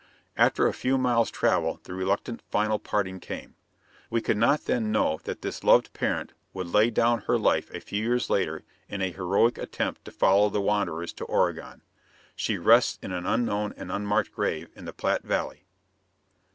[0.35, 3.53] After a few miles' travel the reluctant final parting came.
[4.09, 7.79] We could not then know that this loved parent would lay down her life a
[7.79, 11.83] few years later in a heroic attempt to follow the wanderers to Oregon.
[12.35, 15.67] She rests in an unknown and unmarked grave in the Platte valley.